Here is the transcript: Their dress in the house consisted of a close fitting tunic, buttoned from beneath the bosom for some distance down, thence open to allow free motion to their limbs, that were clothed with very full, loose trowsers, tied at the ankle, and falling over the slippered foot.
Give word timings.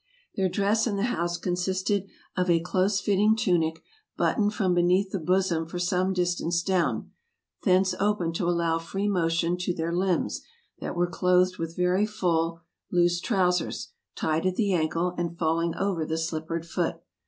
Their 0.35 0.49
dress 0.49 0.87
in 0.87 0.95
the 0.95 1.03
house 1.03 1.37
consisted 1.37 2.07
of 2.35 2.49
a 2.49 2.59
close 2.59 2.99
fitting 2.99 3.35
tunic, 3.35 3.83
buttoned 4.17 4.51
from 4.55 4.73
beneath 4.73 5.11
the 5.11 5.19
bosom 5.19 5.67
for 5.67 5.77
some 5.77 6.11
distance 6.11 6.63
down, 6.63 7.11
thence 7.65 7.93
open 7.99 8.33
to 8.33 8.49
allow 8.49 8.79
free 8.79 9.07
motion 9.07 9.57
to 9.59 9.75
their 9.75 9.93
limbs, 9.95 10.41
that 10.79 10.95
were 10.95 11.05
clothed 11.05 11.59
with 11.59 11.77
very 11.77 12.07
full, 12.07 12.61
loose 12.91 13.21
trowsers, 13.21 13.89
tied 14.15 14.47
at 14.47 14.55
the 14.55 14.73
ankle, 14.73 15.13
and 15.19 15.37
falling 15.37 15.75
over 15.75 16.03
the 16.03 16.17
slippered 16.17 16.65
foot. 16.65 16.99